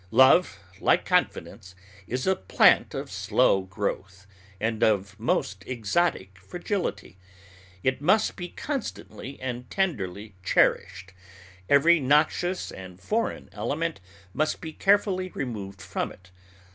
Love, 0.09 0.57
like 0.79 1.05
confidence, 1.05 1.75
is 2.07 2.25
a 2.25 2.35
plant 2.35 2.95
of 2.95 3.11
slow 3.11 3.61
growth, 3.61 4.25
and 4.59 4.81
of 4.81 5.15
most 5.19 5.63
exotic 5.67 6.39
fragility. 6.39 7.19
It 7.83 8.01
must 8.01 8.35
be 8.35 8.47
constantly 8.49 9.39
and 9.39 9.69
tenderly 9.69 10.33
cherished. 10.43 11.13
Every 11.69 11.99
noxious 11.99 12.71
and 12.71 12.99
foreign 12.99 13.47
element 13.53 14.01
must 14.33 14.59
be 14.59 14.73
carefully 14.73 15.29
removed 15.29 15.83
from 15.83 16.11
it. 16.11 16.31